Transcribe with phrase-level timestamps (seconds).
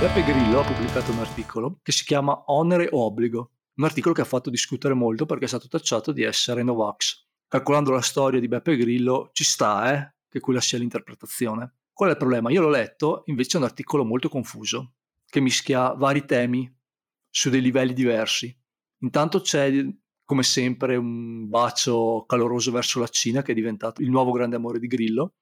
[0.00, 4.20] Beppe Grillo ha pubblicato un articolo che si chiama Onere o obbligo, un articolo che
[4.20, 7.26] ha fatto discutere molto perché è stato tacciato di essere Novax.
[7.48, 11.78] Calcolando la storia di Beppe Grillo, ci sta, eh, che quella sia l'interpretazione.
[11.92, 12.48] Qual è il problema?
[12.52, 14.92] Io l'ho letto, invece è un articolo molto confuso,
[15.26, 16.72] che mischia vari temi
[17.28, 18.56] su dei livelli diversi.
[18.98, 19.84] Intanto c'è,
[20.24, 24.78] come sempre, un bacio caloroso verso la Cina, che è diventato il nuovo grande amore
[24.78, 25.32] di Grillo.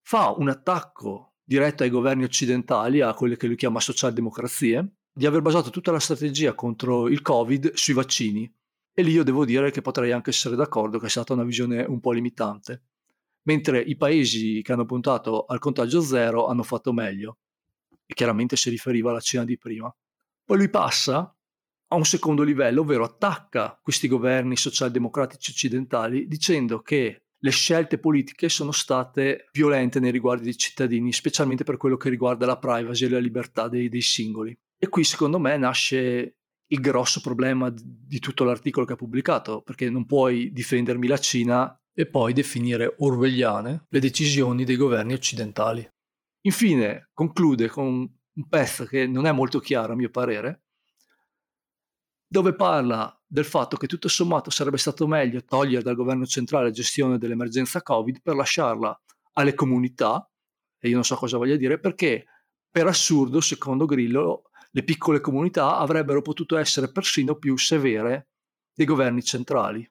[0.00, 5.42] Fa un attacco diretto ai governi occidentali, a quelle che lui chiama socialdemocrazie, di aver
[5.42, 8.52] basato tutta la strategia contro il Covid sui vaccini.
[8.92, 11.82] E lì io devo dire che potrei anche essere d'accordo che è stata una visione
[11.84, 12.82] un po' limitante.
[13.42, 17.38] Mentre i paesi che hanno puntato al contagio zero hanno fatto meglio.
[18.04, 19.94] E chiaramente si riferiva alla Cina di prima.
[20.44, 21.32] Poi lui passa
[21.88, 28.48] a un secondo livello, ovvero attacca questi governi socialdemocratici occidentali dicendo che le scelte politiche
[28.48, 33.08] sono state violente nei riguardi dei cittadini, specialmente per quello che riguarda la privacy e
[33.08, 34.56] la libertà dei, dei singoli.
[34.78, 36.36] E qui secondo me nasce
[36.68, 41.80] il grosso problema di tutto l'articolo che ha pubblicato, perché non puoi difendermi la Cina
[41.92, 45.88] e poi definire orwelliane le decisioni dei governi occidentali.
[46.42, 50.64] Infine conclude con un pezzo che non è molto chiaro a mio parere,
[52.26, 56.70] dove parla del fatto che tutto sommato sarebbe stato meglio togliere dal governo centrale la
[56.70, 59.00] gestione dell'emergenza Covid per lasciarla
[59.32, 60.30] alle comunità,
[60.78, 62.24] e io non so cosa voglia dire, perché
[62.70, 68.28] per assurdo, secondo Grillo, le piccole comunità avrebbero potuto essere persino più severe
[68.74, 69.90] dei governi centrali.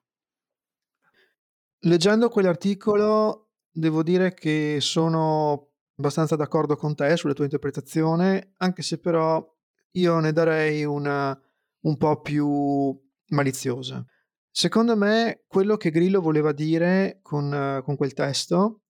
[1.80, 8.98] Leggendo quell'articolo devo dire che sono abbastanza d'accordo con te sulla tua interpretazione, anche se
[8.98, 9.44] però
[9.92, 11.38] io ne darei una
[11.80, 12.98] un po' più
[13.28, 14.04] maliziosa.
[14.50, 18.82] Secondo me, quello che Grillo voleva dire con, con quel testo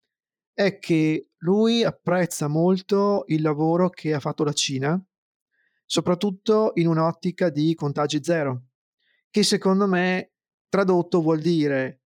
[0.53, 5.01] è che lui apprezza molto il lavoro che ha fatto la Cina,
[5.85, 8.67] soprattutto in un'ottica di contagi zero,
[9.31, 10.33] che secondo me
[10.69, 12.03] tradotto vuol dire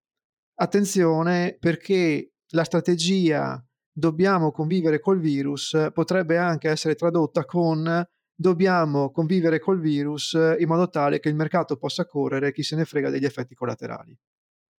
[0.54, 8.04] attenzione perché la strategia dobbiamo convivere col virus potrebbe anche essere tradotta con
[8.40, 12.86] dobbiamo convivere col virus in modo tale che il mercato possa correre chi se ne
[12.86, 14.16] frega degli effetti collaterali.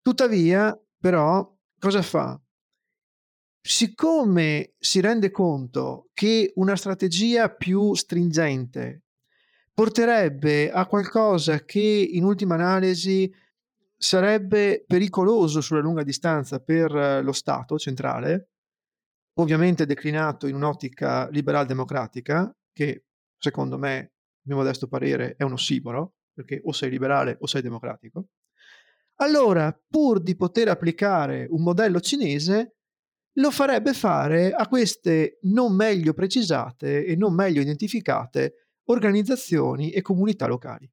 [0.01, 2.41] Tuttavia, però, cosa fa?
[3.61, 9.03] Siccome si rende conto che una strategia più stringente
[9.75, 13.31] porterebbe a qualcosa che in ultima analisi
[13.95, 18.53] sarebbe pericoloso sulla lunga distanza per lo Stato centrale,
[19.35, 23.05] ovviamente declinato in un'ottica liberal-democratica, che
[23.41, 27.63] secondo me, a mio modesto parere, è un ossimoro, perché o sei liberale o sei
[27.63, 28.29] democratico,
[29.17, 32.77] allora pur di poter applicare un modello cinese,
[33.35, 40.47] lo farebbe fare a queste non meglio precisate e non meglio identificate organizzazioni e comunità
[40.47, 40.91] locali.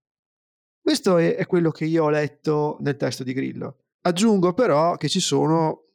[0.80, 3.86] Questo è quello che io ho letto nel testo di Grillo.
[4.02, 5.88] Aggiungo però che ci sono,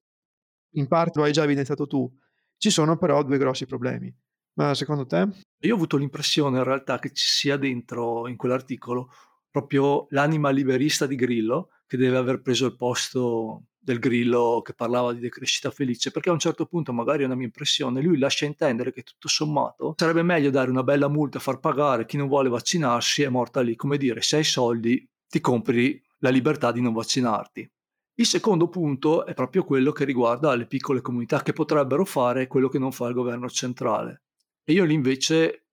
[0.75, 2.11] in parte lo hai già evidenziato tu,
[2.59, 4.15] ci sono però due grossi problemi.
[4.55, 5.29] Ma secondo te?
[5.61, 9.11] Io ho avuto l'impressione in realtà che ci sia dentro in quell'articolo
[9.51, 15.13] proprio l'anima liberista di Grillo che deve aver preso il posto del Grillo che parlava
[15.13, 18.47] di decrescita felice, perché a un certo punto, magari è una mia impressione, lui lascia
[18.47, 22.49] intendere che tutto sommato sarebbe meglio dare una bella multa, far pagare chi non vuole
[22.49, 26.93] vaccinarsi, è morta lì, come dire, se hai soldi ti compri la libertà di non
[26.93, 27.71] vaccinarti.
[28.15, 32.69] Il secondo punto è proprio quello che riguarda le piccole comunità che potrebbero fare quello
[32.69, 34.23] che non fa il governo centrale.
[34.65, 35.67] E io lì invece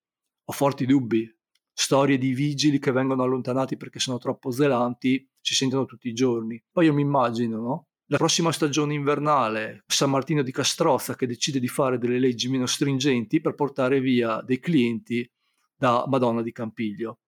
[0.44, 1.32] ho forti dubbi.
[1.72, 6.62] Storie di vigili che vengono allontanati perché sono troppo zelanti si sentono tutti i giorni.
[6.72, 7.88] Poi io mi immagino, no?
[8.08, 12.66] La prossima stagione invernale, San Martino di Castrozza che decide di fare delle leggi meno
[12.66, 15.30] stringenti per portare via dei clienti
[15.76, 17.20] da Madonna di Campiglio.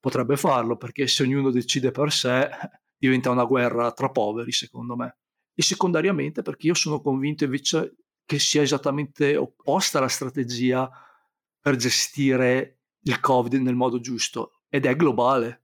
[0.00, 2.48] Potrebbe farlo perché se ognuno decide per sé
[2.96, 5.18] diventa una guerra tra poveri, secondo me.
[5.52, 7.96] E secondariamente perché io sono convinto invece
[8.28, 10.86] che sia esattamente opposta alla strategia
[11.58, 15.62] per gestire il Covid nel modo giusto ed è globale.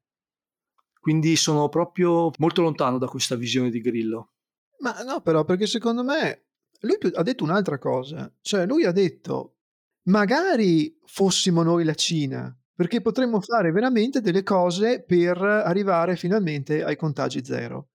[0.99, 4.31] Quindi sono proprio molto lontano da questa visione di Grillo.
[4.79, 6.47] Ma no, però, perché secondo me
[6.81, 8.33] lui ha detto un'altra cosa.
[8.41, 9.57] Cioè, lui ha detto,
[10.05, 16.97] magari fossimo noi la Cina, perché potremmo fare veramente delle cose per arrivare finalmente ai
[16.97, 17.91] contagi zero.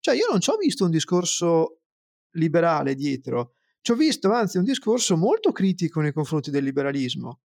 [0.00, 1.80] Cioè, io non ci ho visto un discorso
[2.36, 7.40] liberale dietro, ci ho visto anzi un discorso molto critico nei confronti del liberalismo.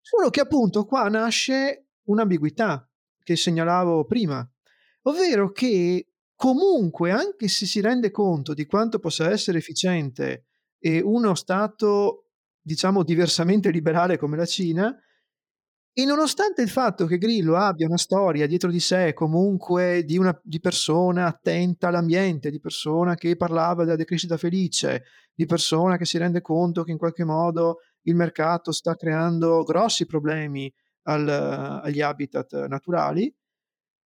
[0.00, 2.90] Solo che appunto qua nasce un'ambiguità
[3.22, 4.50] che segnalavo prima,
[5.02, 10.46] ovvero che comunque, anche se si rende conto di quanto possa essere efficiente
[10.84, 12.28] uno Stato,
[12.62, 14.98] diciamo, diversamente liberale come la Cina,
[15.96, 20.36] E nonostante il fatto che Grillo abbia una storia dietro di sé comunque di, una,
[20.42, 26.18] di persona attenta all'ambiente, di persona che parlava della decrescita felice, di persona che si
[26.18, 32.66] rende conto che in qualche modo il mercato sta creando grossi problemi al, agli habitat
[32.66, 33.32] naturali,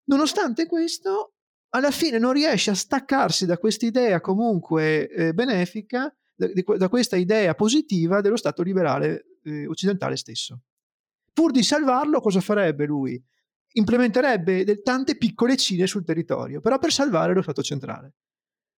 [0.10, 1.36] nonostante questo
[1.70, 7.16] alla fine non riesce a staccarsi da questa idea comunque eh, benefica, da, da, questa
[7.16, 10.64] idea positiva dello Stato liberale eh, occidentale stesso.
[11.38, 13.24] Pur di salvarlo, cosa farebbe lui?
[13.74, 18.16] Implementerebbe del, tante piccole cine sul territorio, però per salvare lo Stato centrale.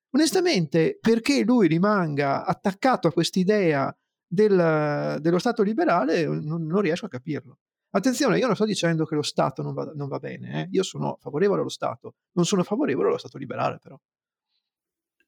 [0.09, 3.97] Onestamente, perché lui rimanga attaccato a quest'idea
[4.27, 7.59] del, dello Stato liberale, non, non, riesco a capirlo.
[7.91, 10.67] Attenzione, io non sto dicendo che lo Stato non va, non va bene, eh?
[10.71, 13.97] io sono favorevole allo Stato, non sono favorevole allo Stato liberale però.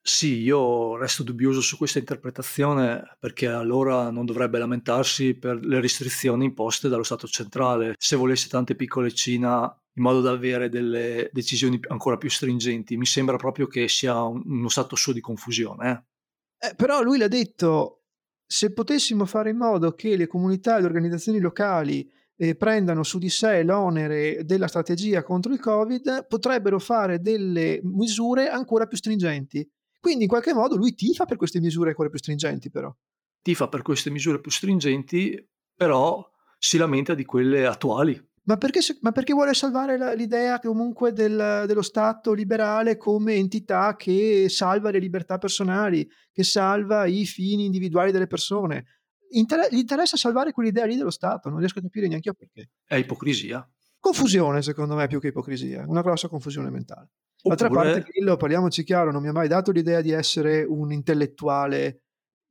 [0.04, 6.46] Sì, io resto dubbioso su questa interpretazione perché allora non dovrebbe lamentarsi per le restrizioni
[6.46, 7.94] imposte dallo Stato centrale.
[7.98, 13.06] Se volesse tante piccole Cina in modo da avere delle decisioni ancora più stringenti, mi
[13.06, 15.92] sembra proprio che sia un, uno stato suo di confusione.
[15.92, 16.70] Eh?
[16.70, 18.04] Eh, però lui l'ha detto,
[18.46, 23.20] se potessimo fare in modo che le comunità e le organizzazioni locali eh, prendano su
[23.20, 29.68] di sé l'onere della strategia contro il Covid, potrebbero fare delle misure ancora più stringenti.
[30.02, 32.94] Quindi in qualche modo lui tifa per queste misure ancora più stringenti però.
[33.42, 36.28] Tifa per queste misure più stringenti, però
[36.58, 38.20] si lamenta di quelle attuali.
[38.44, 43.96] Ma perché, ma perché vuole salvare la, l'idea comunque del, dello Stato liberale come entità
[43.96, 48.86] che salva le libertà personali, che salva i fini individuali delle persone?
[49.34, 52.72] Inter- gli interessa salvare quell'idea lì dello Stato, non riesco a capire neanche io perché.
[52.84, 53.68] È ipocrisia.
[54.00, 57.12] Confusione, secondo me, più che ipocrisia, una grossa confusione mentale.
[57.44, 57.94] D'altra Oppure...
[57.94, 62.04] parte, Grillo, parliamoci chiaro, non mi ha mai dato l'idea di essere un intellettuale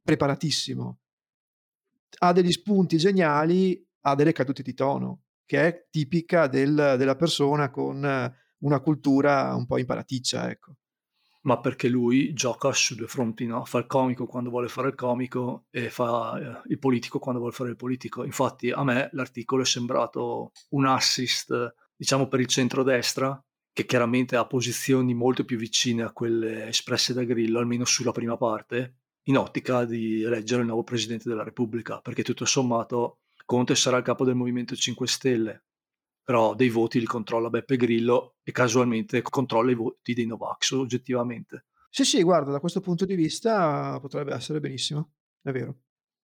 [0.02, 0.98] preparatissimo.
[2.18, 7.70] Ha degli spunti geniali, ha delle cadute di tono, che è tipica del, della persona
[7.70, 7.98] con
[8.58, 10.74] una cultura un po' imparaticcia, ecco.
[11.42, 13.64] Ma perché lui gioca su due fronti, no?
[13.64, 17.54] Fa il comico quando vuole fare il comico e fa eh, il politico quando vuole
[17.54, 18.24] fare il politico.
[18.24, 24.46] Infatti a me l'articolo è sembrato un assist, diciamo, per il centrodestra, che chiaramente ha
[24.46, 29.84] posizioni molto più vicine a quelle espresse da Grillo, almeno sulla prima parte, in ottica
[29.84, 34.36] di eleggere il nuovo Presidente della Repubblica, perché tutto sommato Conte sarà il capo del
[34.36, 35.64] Movimento 5 Stelle,
[36.22, 41.66] però dei voti li controlla Beppe Grillo e casualmente controlla i voti dei Novax oggettivamente.
[41.90, 45.78] Sì, sì, guarda, da questo punto di vista potrebbe essere benissimo, è vero.